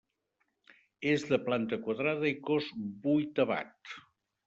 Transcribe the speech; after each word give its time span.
És 1.11 1.27
de 1.33 1.39
planta 1.51 1.81
quadrada 1.85 2.31
i 2.33 2.35
cos 2.51 2.73
vuitavat. 3.09 3.97